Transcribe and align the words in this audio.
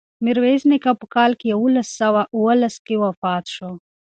میرویس 0.25 0.61
نیکه 0.69 0.91
په 0.99 1.05
کال 1.13 1.31
یوولس 1.51 1.87
سوه 1.99 2.21
اوولس 2.35 2.75
کې 2.85 2.95
وفات 3.03 3.45
شو. 3.55 3.71